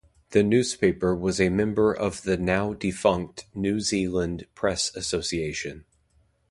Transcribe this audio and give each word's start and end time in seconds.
The 0.31 0.41
newspaper 0.41 1.15
was 1.15 1.39
a 1.39 1.49
member 1.49 1.93
of 1.93 2.23
the 2.23 2.35
now 2.35 2.73
defunct 2.73 3.45
New 3.53 3.79
Zealand 3.81 4.47
Press 4.55 4.91
Association. 4.95 5.85